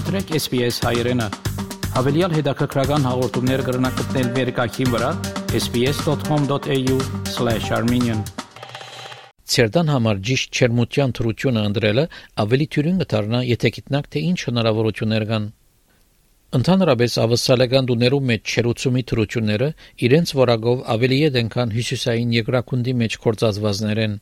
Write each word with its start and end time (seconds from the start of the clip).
մտրեք 0.00 0.30
SPS 0.38 0.76
հայերեն։ 0.80 1.20
Հավելյալ 1.92 2.32
հետաքրքրական 2.38 3.02
հաղորդումներ 3.04 3.60
կգրնակցնել 3.66 4.28
վերկայքին 4.36 4.92
վրա 4.94 5.10
sps.com.au/armenian 5.60 8.20
Ցերդան 9.52 9.88
համար 9.92 10.16
ճիշտ 10.30 10.48
չերմության 10.56 11.12
թրությունը 11.18 11.60
ընդրելը 11.70 12.04
ավելի 12.44 12.66
թյուրին 12.76 12.96
կդառնա, 13.02 13.40
եթե 13.50 13.68
գիտնաք 13.76 14.06
թե 14.14 14.18
ինչ 14.30 14.38
հնարավորություններ 14.48 15.24
կան։ 15.32 15.44
Ընդհանրապես 16.60 17.12
ավսալական 17.26 17.84
դուներու 17.92 18.22
մեջ 18.30 18.42
չերուցումի 18.56 19.02
թրությունները 19.10 19.68
իրենց 20.08 20.28
որակով 20.40 20.76
ավելի 20.96 21.18
ետ 21.28 21.34
են, 21.44 21.52
քան 21.52 21.68
հյուսիսային 21.76 22.32
երկրակունդի 22.40 22.96
մեջ 23.04 23.12
կորցածվածներեն։ 23.26 24.14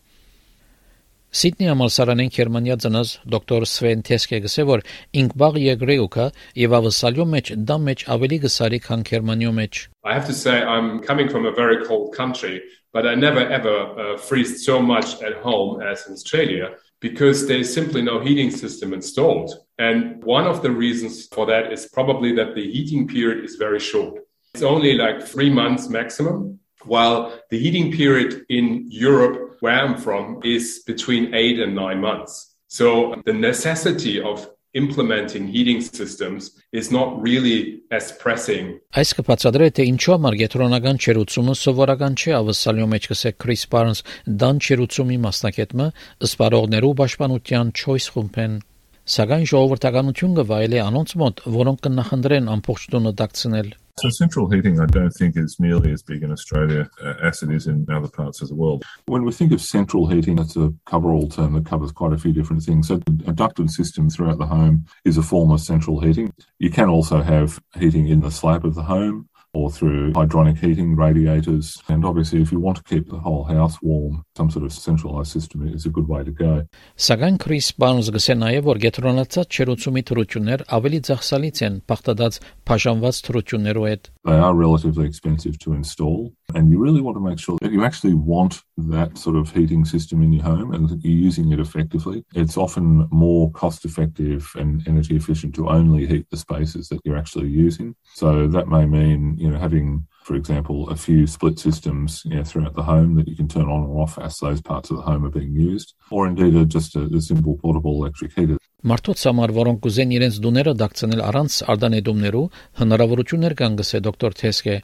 Սիդնի 1.28 1.66
համալսարանեն 1.68 2.30
Գերմանիա 2.32 2.74
ծնած 2.80 3.10
դոկտոր 3.32 3.64
Սվեն 3.68 4.02
Թեսկե 4.08 4.38
գսե 4.46 4.64
որ 4.68 4.82
ինքբաղ 5.20 5.58
եգրեուկա 5.60 6.24
եւ 6.56 6.76
ավսալյո 6.78 7.26
մեջ 7.34 7.50
դա 7.68 7.76
մեջ 7.84 8.04
ավելի 8.14 8.38
գսարի 8.44 8.78
քան 8.86 9.02
Գերմանիո 9.10 9.52
մեջ 9.58 9.80
I 10.08 10.14
have 10.16 10.24
to 10.24 10.32
say 10.32 10.62
I'm 10.62 11.02
coming 11.04 11.28
from 11.28 11.44
a 11.44 11.52
very 11.52 11.84
cold 11.84 12.14
country 12.16 12.62
but 12.94 13.06
I 13.06 13.14
never 13.14 13.40
ever 13.40 13.76
uh, 13.76 14.16
freezed 14.16 14.64
so 14.64 14.80
much 14.80 15.20
at 15.20 15.34
home 15.44 15.82
as 15.82 16.06
in 16.06 16.14
Australia 16.14 16.70
because 17.00 17.46
there's 17.46 17.72
simply 17.72 18.00
no 18.00 18.20
heating 18.20 18.50
system 18.50 18.92
installed. 18.92 19.52
And 19.78 20.24
one 20.24 20.46
of 20.46 20.62
the 20.62 20.70
reasons 20.70 21.26
for 21.26 21.44
that 21.46 21.72
is 21.72 21.86
probably 21.92 22.32
that 22.36 22.54
the 22.54 22.72
heating 22.72 23.06
period 23.06 23.44
is 23.44 23.56
very 23.56 23.78
short. 23.78 24.26
It's 24.54 24.62
only 24.62 24.94
like 24.94 25.22
3 25.22 25.50
months 25.50 25.88
maximum 25.88 26.58
while 26.88 27.32
the 27.50 27.58
heating 27.58 27.92
period 27.92 28.44
in 28.48 28.86
Europe 28.88 29.36
where 29.60 29.74
I'm 29.74 29.96
from 29.98 30.40
is 30.44 30.82
between 30.86 31.34
eight 31.34 31.58
and 31.60 31.74
nine 31.74 32.00
months. 32.00 32.54
So 32.68 33.14
the 33.24 33.32
necessity 33.32 34.20
of 34.20 34.48
implementing 34.74 35.48
heating 35.48 35.80
systems 35.80 36.52
is 36.72 36.90
not 36.92 37.20
really 37.22 37.80
as 37.90 38.12
pressing. 38.22 38.78
Այս 38.92 39.14
կբացատրե 39.18 39.68
թե 39.78 39.86
ինչու 39.92 40.14
համար 40.14 40.36
գետրոնական 40.42 41.00
չերուցումը 41.00 41.54
սովորական 41.62 42.18
չէ 42.20 42.34
ավսալյո 42.38 42.88
մեջ 42.92 43.08
կսե 43.12 43.32
Քրիս 43.42 43.64
Բարնս 43.72 44.02
դան 44.42 44.60
չերուցումի 44.66 45.18
մասնակետը 45.24 45.88
ըսպարողներու 46.28 46.94
պաշտպանության 47.00 47.72
choice 47.80 48.12
խումբեն 48.12 48.60
սակայն 49.08 49.46
ժողովրդականություն 49.48 50.38
կվայելի 50.42 50.80
անոնց 50.84 51.12
մոտ 51.22 51.44
որոնք 51.58 51.84
կնախնդրեն 51.88 52.50
ամբողջ 52.58 52.82
տունը 52.92 53.12
դակցնել 53.22 53.70
So 53.98 54.10
central 54.10 54.48
heating, 54.48 54.78
I 54.80 54.86
don't 54.86 55.10
think 55.10 55.36
is 55.36 55.58
nearly 55.58 55.92
as 55.92 56.04
big 56.04 56.22
in 56.22 56.30
Australia 56.30 56.88
uh, 57.02 57.14
as 57.20 57.42
it 57.42 57.50
is 57.50 57.66
in 57.66 57.84
other 57.90 58.06
parts 58.06 58.40
of 58.40 58.48
the 58.48 58.54
world. 58.54 58.84
When 59.06 59.24
we 59.24 59.32
think 59.32 59.50
of 59.50 59.60
central 59.60 60.06
heating, 60.06 60.36
that's 60.36 60.56
a 60.56 60.72
cover-all 60.86 61.28
term 61.28 61.54
that 61.54 61.66
covers 61.66 61.90
quite 61.90 62.12
a 62.12 62.18
few 62.18 62.32
different 62.32 62.62
things. 62.62 62.86
So 62.86 63.00
a 63.26 63.32
ducted 63.32 63.70
system 63.70 64.08
throughout 64.08 64.38
the 64.38 64.46
home 64.46 64.86
is 65.04 65.18
a 65.18 65.22
form 65.22 65.50
of 65.50 65.60
central 65.60 65.98
heating. 65.98 66.32
You 66.60 66.70
can 66.70 66.88
also 66.88 67.22
have 67.22 67.60
heating 67.76 68.06
in 68.06 68.20
the 68.20 68.30
slab 68.30 68.64
of 68.64 68.76
the 68.76 68.84
home 68.84 69.28
or 69.54 69.70
through 69.70 70.12
hydronic 70.12 70.58
heating, 70.58 70.96
radiators. 70.96 71.82
And 71.88 72.04
obviously, 72.04 72.42
if 72.42 72.52
you 72.52 72.60
want 72.60 72.76
to 72.78 72.82
keep 72.82 73.08
the 73.08 73.18
whole 73.18 73.44
house 73.44 73.80
warm, 73.82 74.24
some 74.36 74.50
sort 74.50 74.64
of 74.64 74.72
centralized 74.72 75.32
system 75.32 75.66
is 75.66 75.86
a 75.86 75.90
good 75.90 76.08
way 76.08 76.22
to 76.24 76.30
go. 76.30 76.64
Սակայն 76.96 77.38
Քրիս 77.42 77.72
Բարնս 77.80 78.10
գսե 78.14 78.36
նաև 78.42 78.68
որ 78.68 78.82
գետրոնացած 78.84 79.58
չերուցումի 79.58 80.02
թրություններ 80.10 80.64
ավելի 80.78 81.00
ծախսալից 81.08 81.62
են 81.68 81.80
բախտած 81.88 82.40
բաժանված 82.68 83.22
թրություններով 83.28 83.88
հետ 83.88 84.10
They 84.28 84.38
are 84.38 84.54
relatively 84.54 85.06
expensive 85.06 85.58
to 85.64 85.72
install, 85.72 86.32
and 86.53 86.69
you 86.71 86.79
really 86.79 87.01
want 87.01 87.17
to 87.17 87.21
make 87.21 87.39
sure 87.39 87.57
that 87.61 87.71
you 87.71 87.83
actually 87.83 88.13
want 88.13 88.61
that 88.77 89.17
sort 89.17 89.35
of 89.35 89.51
heating 89.51 89.85
system 89.85 90.21
in 90.21 90.33
your 90.33 90.43
home 90.43 90.73
and 90.73 90.89
that 90.89 91.03
you're 91.03 91.25
using 91.29 91.51
it 91.51 91.59
effectively. 91.59 92.23
It's 92.33 92.57
often 92.57 93.07
more 93.11 93.51
cost 93.51 93.85
effective 93.85 94.51
and 94.55 94.87
energy 94.87 95.15
efficient 95.15 95.55
to 95.55 95.69
only 95.69 96.05
heat 96.05 96.27
the 96.29 96.37
spaces 96.37 96.89
that 96.89 97.01
you're 97.03 97.17
actually 97.17 97.49
using. 97.49 97.95
So 98.13 98.47
that 98.47 98.67
may 98.67 98.85
mean, 98.85 99.35
you 99.37 99.49
know, 99.49 99.57
having 99.57 100.05
for 100.23 100.35
example, 100.35 100.89
a 100.89 100.95
few 100.95 101.27
split 101.27 101.59
systems 101.59 102.23
you 102.25 102.37
know, 102.37 102.43
throughout 102.43 102.75
the 102.75 102.83
home 102.83 103.15
that 103.15 103.27
you 103.27 103.35
can 103.35 103.47
turn 103.47 103.63
on 103.63 103.83
or 103.83 104.03
off 104.03 104.17
as 104.17 104.37
those 104.39 104.61
parts 104.61 104.89
of 104.89 104.97
the 104.97 105.03
home 105.03 105.25
are 105.25 105.29
being 105.29 105.53
used, 105.53 105.93
or 106.09 106.25
indeed 106.27 106.55
a, 106.55 106.65
just 106.65 106.95
a, 106.95 107.03
a 107.13 107.21
simple 107.21 107.57
portable 107.57 108.01
electric 108.01 108.33
heater. 108.33 108.57
Մարդոց 108.83 109.21
համար, 109.29 109.51
որոնք 109.55 109.79
կուզեն 109.83 110.09
իրենց 110.17 110.37
դուները 110.43 110.71
դակցնել 110.79 111.21
առանց 111.23 111.59
արդանեդումներու, 111.71 112.47
հնարավորություններ 112.81 113.55
կան 113.61 113.77
գսե 113.79 114.01
դոկտոր 114.07 114.35
Թեսկե։ 114.41 114.75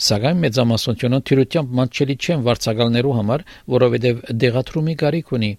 Սակայն 0.00 0.38
մեծամասնությունը 0.44 1.18
թյուրությամբ 1.28 1.74
մատչելի 1.80 2.14
չեն 2.20 2.44
վարձակալներու 2.46 3.16
համար, 3.20 3.42
որովհետև 3.74 4.22
դեղատրումի 4.44 4.94
գարիք 5.02 5.34
ունի։ 5.36 5.50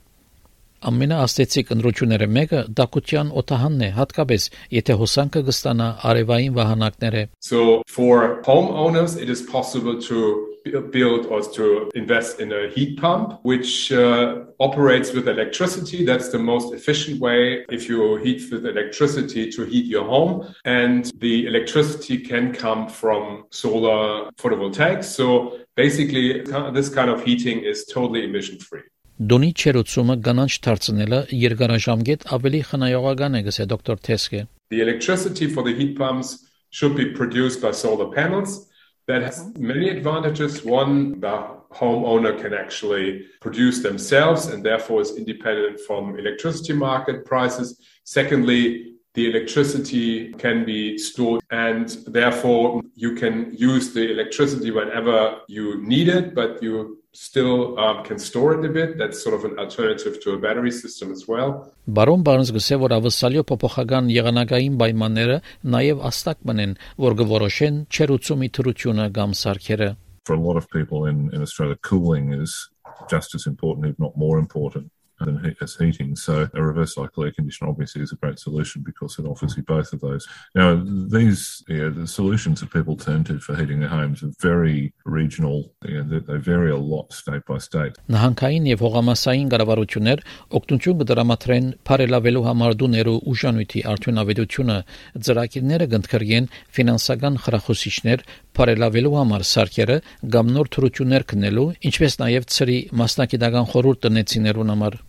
ամենաաստեցիկ 0.90 1.74
ընտրությունները 1.76 2.28
մեկը 2.36 2.62
դակության 2.80 3.28
օտահանն 3.42 3.84
է, 3.86 3.90
հատկապես 3.98 4.48
եթե 4.78 4.96
հոսանքը 5.02 5.44
կստանա 5.50 5.90
արևային 6.10 6.56
վահանակները։ 6.58 7.24
So 7.46 7.84
for 7.86 8.42
homeowners 8.50 9.14
it 9.22 9.30
is 9.30 9.46
possible 9.46 10.02
to 10.10 10.51
build 10.91 11.27
or 11.27 11.43
to 11.43 11.91
invest 11.95 12.41
in 12.41 12.53
a 12.53 12.69
heat 12.69 12.99
pump 13.01 13.39
which 13.43 13.93
uh, 13.93 14.45
operates 14.59 15.13
with 15.13 15.29
electricity 15.29 16.05
that's 16.05 16.29
the 16.31 16.39
most 16.39 16.73
efficient 16.75 17.21
way 17.21 17.65
if 17.71 17.89
you 17.89 18.17
heat 18.17 18.43
with 18.51 18.67
electricity 18.67 19.51
to 19.51 19.65
heat 19.65 19.87
your 19.87 20.05
home 20.05 20.33
and 20.65 21.13
the 21.19 21.47
electricity 21.47 22.19
can 22.19 22.53
come 22.53 22.89
from 22.89 23.45
solar 23.51 24.31
photovoltaics 24.43 25.05
so 25.05 25.59
basically 25.77 26.43
this 26.73 26.89
kind 26.89 27.11
of 27.11 27.23
heating 27.23 27.61
is 27.61 27.85
totally 27.85 28.25
emission 28.25 28.59
free 28.59 28.87
Դոնի 29.17 29.55
չերուցումը 29.57 30.15
կանանչ 30.21 30.55
դարձնելը 30.65 31.19
երկարաժամկետ 31.33 32.27
ավելի 32.37 32.59
խնայողական 32.71 33.39
է 33.39 33.41
գսե 33.47 33.65
դոկտոր 33.71 34.03
Թեսկե 34.09 34.41
The 34.69 34.81
electricity 34.83 35.47
for 35.55 35.63
the 35.65 35.73
heat 35.79 35.97
pumps 35.97 36.45
should 36.69 36.95
be 36.97 37.07
produced 37.15 37.63
by 37.63 37.71
solar 37.71 38.11
panels 38.13 38.67
that 39.08 39.22
has 39.22 39.54
many 39.58 39.90
advantages. 39.90 40.64
One 40.64 41.20
the 41.20 41.58
homeowner 41.74 42.40
can 42.42 42.54
actually 42.54 43.26
produce 43.40 43.82
themselves 43.82 44.48
and 44.48 44.64
therefore 44.64 45.02
is 45.02 45.18
independent 45.18 45.80
from 45.82 46.20
electricity 46.20 46.74
market 46.74 47.26
prices. 47.26 47.80
Secondly 48.04 48.92
the 49.14 49.30
electricity 49.30 50.32
can 50.34 50.64
be 50.64 50.98
stored 50.98 51.42
and 51.52 51.90
therefore 52.08 52.82
you 52.96 53.14
can 53.14 53.54
use 53.54 53.94
the 53.94 54.12
electricity 54.12 54.72
whenever 54.72 55.42
you 55.48 55.82
need 55.82 56.08
it 56.08 56.34
but 56.34 56.64
you 56.64 57.01
still 57.14 57.78
um, 57.80 58.04
can 58.04 58.18
store 58.20 58.54
it 58.54 58.66
a 58.66 58.70
bit. 58.70 58.98
That's 58.98 59.22
sort 59.22 59.36
of 59.36 59.46
an 59.46 59.60
alternative 59.60 60.22
to 60.24 60.32
a 60.32 60.38
battery 60.38 60.72
system 60.72 61.12
as 61.12 61.28
well. 61.28 61.74
Բարոն 61.88 62.24
Բարնս 62.28 62.52
գսե 62.56 62.78
որ 62.84 62.96
ավսալյո 63.00 63.44
փոփոխական 63.52 64.08
եղանակային 64.14 64.78
պայմանները 64.82 65.38
նաև 65.76 66.06
աստակ 66.12 66.46
մնեն 66.52 66.78
որ 67.06 67.18
գորոշեն 67.22 67.84
չերուցումի 67.92 68.50
թրությունը 68.58 69.10
կամ 69.18 69.36
սարքերը 69.44 69.92
For 70.30 70.36
a 70.36 70.40
lot 70.40 70.56
of 70.56 70.70
people 70.70 71.08
in 71.10 71.30
in 71.34 71.42
Australia 71.42 71.78
cooling 71.82 72.32
is 72.34 72.70
just 73.10 73.36
as 73.36 73.48
important 73.48 73.88
if 73.88 74.00
not 74.00 74.16
more 74.16 74.38
important 74.40 74.92
than 75.26 75.44
heat, 75.44 75.58
as 75.62 75.76
heating. 75.76 76.16
So 76.16 76.50
a 76.54 76.62
reverse 76.62 76.96
cycle 76.96 77.24
air 77.24 77.32
conditioner 77.32 77.70
obviously 77.70 78.02
is 78.02 78.12
a 78.12 78.16
great 78.16 78.40
solution 78.40 78.84
because 78.84 79.18
it 79.20 79.26
offers 79.26 79.56
you 79.58 79.64
both 79.64 79.94
of 79.94 80.02
those. 80.02 80.28
Now 80.56 80.82
these 81.18 81.64
yeah, 81.68 81.90
the 81.90 82.08
solutions 82.08 82.62
that 82.62 82.72
people 82.72 82.96
turn 82.96 83.24
to 83.26 83.40
for 83.40 83.56
heating 83.56 83.80
their 83.80 83.90
homes 83.90 84.24
are 84.24 84.32
very 84.40 84.94
regional. 85.06 85.74
Yeah, 85.86 86.04
they, 86.06 86.20
they 86.20 86.38
vary 86.38 86.72
a 86.72 86.78
lot 86.78 87.14
state 87.14 87.46
by 87.46 87.58
state. 87.58 87.96
Նահանգային 88.12 88.66
եւ 88.72 88.84
հողամասային 88.86 89.52
կառավարություններ 89.52 90.24
օգնություն 90.60 91.00
կդրամատրեն 91.02 91.68
բարելավելու 91.88 92.46
համար 92.48 92.78
դուներու 92.82 93.18
ուժանույթի 93.32 93.84
արդյունավետությունը 93.92 94.78
ծրագիրները 95.28 95.88
կընդգրկեն 95.94 96.50
ֆինանսական 96.78 97.40
խրախուսիչներ 97.46 98.26
բարելավելու 98.58 99.16
համար 99.20 99.48
սարքերը 99.52 99.98
կամ 100.36 100.52
նոր 100.56 100.72
թրություններ 100.76 101.26
կնելու, 101.32 101.70
ինչպես 101.92 102.20
նաև 102.22 102.50
ծրի 102.56 102.78
մասնակիտական 103.02 103.72
խորհուրդ 103.72 104.04
տնեցիներուն 104.08 104.74
համար 104.76 105.00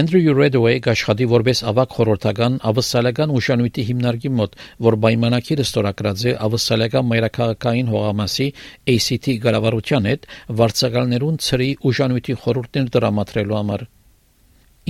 Andrew 0.00 0.32
Redway 0.32 0.78
աշխատի 0.88 1.26
որպես 1.28 1.58
ավակ 1.68 1.90
խորհրդական 1.96 2.54
ավսալական 2.70 3.34
ուշանույթի 3.36 3.82
հիմնարկի 3.90 4.30
մոտ, 4.38 4.56
որ 4.86 4.96
պայմանակիրը 5.04 5.66
ստորագրած 5.68 6.24
է 6.30 6.34
ավսալական 6.48 7.08
մայրաքաղաքային 7.10 7.92
հողամասի 7.92 8.46
ACT 8.94 9.28
գարավարության 9.44 10.08
հետ 10.12 10.28
վարձակալներուն 10.62 11.40
ծրի 11.48 11.70
ուշանույթի 11.92 12.38
խորհուրդներ 12.46 12.94
դրամատրելու 12.96 13.58
համար։ 13.60 13.84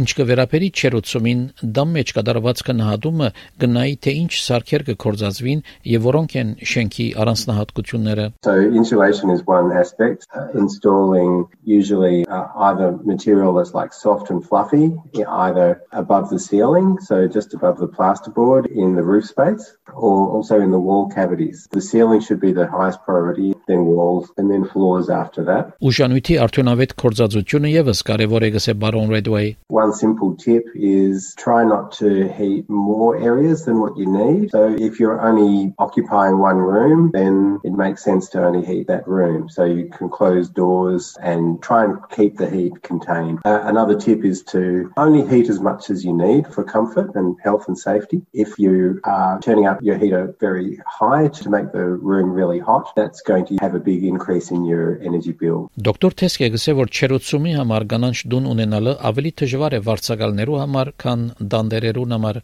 Ինչ 0.00 0.09
կվերապերի 0.17 0.69
չերուցումին 0.73 1.41
դամ 1.77 1.91
մեջ 1.99 2.11
կդարված 2.17 2.61
կնահատումը 2.65 3.27
գնայի 3.65 3.97
թե 4.05 4.15
ինչ 4.23 4.31
սարքեր 4.41 4.85
կկործածվին 4.87 5.61
եւ 5.93 6.06
որոնք 6.09 6.37
են 6.43 6.55
շենքի 6.71 7.09
առանձնահատկությունները 7.25 8.25
So 8.49 8.55
insulation 8.81 9.29
is 9.35 9.43
one 9.44 9.69
aspect. 9.83 10.27
Uh, 10.35 10.49
installing 10.55 11.44
usually 11.65 12.25
uh, 12.27 12.47
either 12.71 12.93
material 13.05 13.53
that's 13.53 13.75
like 13.75 13.93
soft 13.93 14.31
and 14.31 14.41
fluffy 14.43 14.97
either 15.29 15.83
above 15.93 16.31
the 16.31 16.39
ceiling 16.39 16.99
so 17.00 17.29
just 17.29 17.53
above 17.53 17.79
the 17.79 17.89
plasterboard 17.89 18.67
in 18.73 18.94
the 18.97 19.03
roof 19.03 19.27
space 19.27 19.77
or 19.94 20.30
also 20.30 20.59
in 20.59 20.71
the 20.71 20.80
wall 20.80 21.09
cavities 21.09 21.68
the 21.71 21.81
ceiling 21.81 22.21
should 22.21 22.39
be 22.39 22.51
the 22.51 22.68
highest 22.68 23.04
priority 23.04 23.54
then 23.68 23.86
walls 23.86 24.31
and 24.38 24.51
then 24.51 24.65
floors 24.74 25.09
after 25.09 25.44
that 25.44 25.74
Ուժանույթի 25.81 26.39
արդյունավետ 26.45 26.98
կորզածությունը 27.04 27.74
եւս 27.77 28.04
կարեւոր 28.12 28.48
է 28.48 28.51
գսե 28.57 28.77
բարոն 28.83 29.15
Redway 29.15 29.56
one 29.68 29.94
simple 29.94 30.36
tip 30.36 30.65
is 30.75 31.33
try 31.38 31.63
not 31.63 31.92
to 31.92 32.27
heat 32.33 32.69
more 32.69 33.18
areas 33.18 33.65
than 33.65 33.80
what 33.80 33.98
you 33.98 34.06
need. 34.06 34.51
So 34.51 34.75
if 34.80 35.00
you're 35.00 35.21
only 35.21 35.74
occupying 35.77 36.39
one 36.39 36.57
room, 36.57 37.12
then 37.13 37.59
it 37.63 37.74
makes 37.74 38.04
sense 38.04 38.30
to 38.30 38.45
only 38.45 38.65
heat 38.65 38.88
that 38.88 39.07
room. 39.07 39.50
So 39.50 39.65
you 39.65 39.89
can 39.89 40.09
close 40.09 40.50
doors 40.50 41.18
and 41.21 41.62
try 41.62 41.83
and 41.83 41.98
keep 42.12 42.38
the 42.38 42.50
heat 42.50 42.81
contained. 42.83 43.39
Uh, 43.45 43.62
another 43.63 44.00
tip 44.00 44.24
is 44.24 44.44
to 44.44 44.92
only 44.98 45.27
heat 45.27 45.50
as 45.50 45.59
much 45.59 45.89
as 45.89 46.06
you 46.06 46.13
need 46.13 46.48
for 46.48 46.63
comfort 46.63 47.15
and 47.15 47.38
health 47.44 47.68
and 47.68 47.77
safety. 47.77 48.21
If 48.33 48.57
you 48.57 49.00
are 49.04 49.39
turning 49.42 49.68
up 49.68 49.80
your 49.82 49.99
heater 49.99 50.34
very 50.40 50.79
high 50.87 51.29
to 51.29 51.50
make 51.50 51.73
the 51.73 51.87
room 52.11 52.32
really 52.32 52.58
hot, 52.58 52.93
that's 52.96 53.20
going 53.23 53.44
to 53.46 53.56
have 53.61 53.75
a 53.75 53.82
big 53.90 54.05
increase 54.05 54.50
in 54.50 54.64
your 54.64 54.99
energy 55.02 55.32
bill. 55.43 55.69
Դոկտոր 55.88 56.17
Թեսկը 56.23 56.50
գսե 56.56 56.75
որ 56.81 56.93
չերոցումի 56.96 57.52
համար 57.58 57.87
կանանչ 57.93 58.17
դուն 58.32 58.49
ունենալը 58.55 58.96
ավելի 59.11 59.32
դժվար 59.43 59.79
է 59.79 59.81
վարձակալներու 59.90 60.58
համար, 60.62 60.93
քան 61.05 61.29
դանդերերու 61.55 62.08
համար։ 62.17 62.43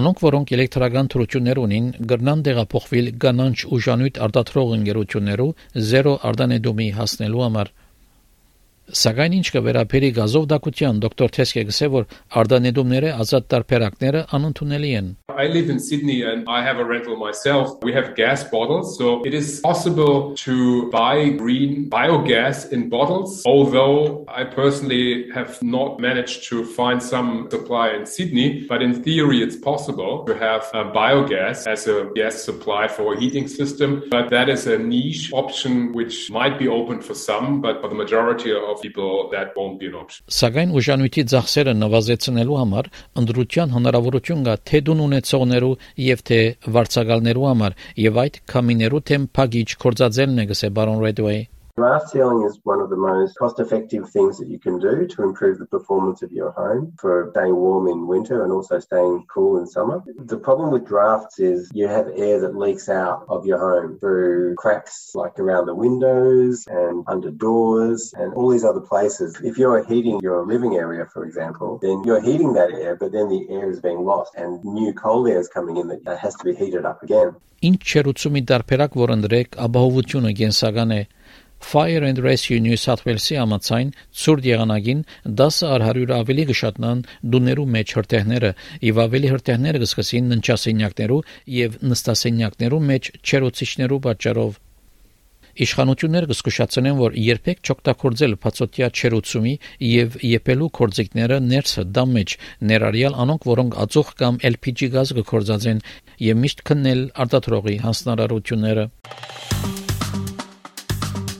Անոնք, 0.00 0.20
որոնք 0.22 0.50
էլեկտրական 0.54 1.08
թրություններ 1.10 1.58
ունին, 1.58 1.86
գրնան 2.10 2.42
դեղափոխվել 2.46 3.08
կանանչ 3.24 3.56
ուժանույթ 3.74 4.20
արտադրող 4.26 4.74
ընկերություններու 4.76 5.48
0 5.90 6.12
արդանեդոմի 6.30 6.86
հասնելու 7.00 7.42
համար։ 7.46 7.72
Սակայն 8.89 9.33
ինչ 9.39 9.47
կվերապերի 9.55 10.09
գազով 10.13 10.43
դակության 10.51 10.99
դոկտոր 11.01 11.31
Թեսկը 11.35 11.63
գսե 11.71 11.87
որ 11.95 12.03
արդանեդումները 12.41 13.13
ազատ 13.17 13.47
տարբերակները 13.53 14.25
անընդունելի 14.37 14.91
են։ 15.01 15.13
I 15.35 15.47
live 15.47 15.69
in 15.69 15.79
Sydney 15.79 16.21
and 16.23 16.47
I 16.47 16.63
have 16.63 16.77
a 16.79 16.85
rental 16.85 17.17
myself. 17.17 17.83
We 17.83 17.91
have 17.93 18.15
gas 18.15 18.43
bottles, 18.45 18.97
so 18.97 19.21
it 19.25 19.33
is 19.33 19.59
possible 19.59 20.33
to 20.35 20.89
buy 20.91 21.29
green 21.29 21.89
biogas 21.89 22.71
in 22.71 22.87
bottles. 22.89 23.43
Although 23.45 24.23
I 24.29 24.45
personally 24.45 25.29
have 25.33 25.61
not 25.61 25.99
managed 25.99 26.47
to 26.49 26.63
find 26.63 27.03
some 27.03 27.49
supply 27.51 27.89
in 27.89 28.05
Sydney, 28.05 28.65
but 28.69 28.81
in 28.81 29.03
theory 29.03 29.43
it's 29.43 29.57
possible 29.57 30.23
to 30.25 30.35
have 30.35 30.71
biogas 30.71 31.67
as 31.67 31.87
a 31.87 32.09
gas 32.15 32.41
supply 32.41 32.87
for 32.87 33.13
a 33.13 33.19
heating 33.19 33.49
system. 33.49 34.03
But 34.09 34.29
that 34.29 34.47
is 34.47 34.67
a 34.67 34.77
niche 34.77 35.31
option 35.33 35.91
which 35.91 36.31
might 36.31 36.57
be 36.57 36.69
open 36.69 37.01
for 37.01 37.13
some, 37.13 37.59
but 37.61 37.81
for 37.81 37.89
the 37.89 37.95
majority 37.95 38.53
of 38.55 38.78
people 38.82 39.28
that 39.34 39.54
won't 39.56 39.78
be 39.82 39.86
an 39.90 39.96
option. 40.00 40.24
Սակայն 40.40 40.74
ուժանույթի 40.80 41.24
ծախսերը 41.32 41.76
նվազեցնելու 41.80 42.58
համար 42.60 42.90
ընդրության 43.22 43.74
հնարավորություն 43.76 44.44
կա 44.48 44.56
թե 44.70 44.82
դուն 44.88 45.04
ունեցողներու 45.06 45.72
եւ 46.08 46.26
թե 46.30 46.40
վարձակալներու 46.76 47.48
համար 47.50 47.78
եւ 48.08 48.20
այդ 48.24 48.42
կամիներու 48.54 49.04
թեմ 49.10 49.30
փագիչ 49.38 49.68
կորցածելն 49.86 50.44
է 50.44 50.50
գսե 50.50 50.74
բարոն 50.80 51.02
Redway 51.06 51.40
Draft 51.79 52.09
sealing 52.09 52.45
is 52.47 52.57
one 52.63 52.79
of 52.79 52.89
the 52.89 52.95
most 52.95 53.37
cost 53.37 53.59
effective 53.59 54.09
things 54.09 54.37
that 54.37 54.47
you 54.47 54.57
can 54.57 54.79
do 54.79 55.05
to 55.07 55.23
improve 55.23 55.59
the 55.59 55.65
performance 55.65 56.21
of 56.21 56.31
your 56.31 56.51
home 56.51 56.93
for 56.97 57.31
staying 57.31 57.53
warm 57.53 57.89
in 57.89 58.07
winter 58.07 58.43
and 58.45 58.53
also 58.53 58.79
staying 58.79 59.25
cool 59.27 59.59
in 59.59 59.67
summer. 59.67 60.01
The 60.17 60.37
problem 60.37 60.71
with 60.71 60.87
drafts 60.87 61.37
is 61.37 61.69
you 61.73 61.89
have 61.89 62.07
air 62.15 62.39
that 62.39 62.55
leaks 62.55 62.87
out 62.87 63.25
of 63.27 63.45
your 63.45 63.59
home 63.59 63.99
through 63.99 64.55
cracks 64.55 65.11
like 65.15 65.37
around 65.37 65.65
the 65.65 65.75
windows 65.75 66.63
and 66.67 67.03
under 67.07 67.29
doors 67.29 68.13
and 68.17 68.33
all 68.35 68.49
these 68.51 68.63
other 68.63 68.79
places. 68.79 69.35
If 69.43 69.57
you're 69.57 69.83
heating 69.83 70.21
your 70.21 70.45
living 70.45 70.75
area, 70.75 71.05
for 71.11 71.25
example, 71.25 71.79
then 71.81 72.03
you're 72.05 72.21
heating 72.21 72.53
that 72.53 72.71
air, 72.71 72.95
but 72.95 73.11
then 73.11 73.27
the 73.27 73.47
air 73.49 73.69
is 73.69 73.81
being 73.81 74.05
lost 74.05 74.33
and 74.35 74.63
new 74.63 74.93
cold 74.93 75.27
air 75.27 75.41
is 75.41 75.49
coming 75.49 75.75
in 75.75 75.89
that 75.89 76.19
has 76.19 76.35
to 76.35 76.45
be 76.45 76.55
heated 76.55 76.85
up 76.85 77.03
again. 77.03 77.35
Ինչ 77.65 77.79
չերուցումի 77.81 78.41
դարբերակ 78.49 78.95
որընդրեք 78.99 79.55
ապահովությունը 79.65 80.31
կենսական 80.37 80.91
է 80.91 80.97
Fire 81.60 82.02
and 82.08 82.18
Rescue 82.18 82.60
New 82.60 82.76
South 82.76 83.04
Wales-ի 83.06 83.36
ամացայն 83.44 83.92
ցուրտ 84.22 84.48
եղանակին 84.50 85.02
10 85.42 85.60
առ 85.70 85.84
100 85.90 86.16
ավելի 86.16 86.46
կշատնան 86.50 87.04
դուներու 87.34 87.68
մեջ 87.76 87.94
հրթեհները 87.98 88.50
եւ 88.88 89.04
ավելի 89.04 89.30
հրթեհները 89.34 89.82
կսկսին 89.84 90.32
ննչասենյակներու 90.34 91.20
եւ 91.60 91.78
նստասենյակներու 91.92 92.82
մեջ 92.90 93.12
չերոցիչներու 93.20 94.02
պատճառով 94.08 94.58
Իշխանությունները 95.60 96.28
կսկսացնեն, 96.30 96.94
որ 97.00 97.16
երբեք 97.20 97.58
չօգտագործել 97.66 98.36
բացօթյա 98.44 98.88
չերուցումի 98.96 99.54
եւ 99.86 100.16
եփելու 100.30 100.68
կորձիկները 100.78 101.40
ներսը 101.48 101.84
դամ 101.98 102.14
մեջ 102.18 102.36
ներառյալ 102.70 103.18
անոնք, 103.24 103.48
որոնք 103.50 103.76
ածուխ 103.84 104.14
կամ 104.22 104.40
LPG 104.52 104.92
գազ 104.94 105.12
կկործածեն 105.18 105.84
եւ 106.30 106.40
միշտ 106.46 106.64
քննել 106.70 107.04
արտադրողի 107.26 107.76
հանձնարարությունները 107.84 108.88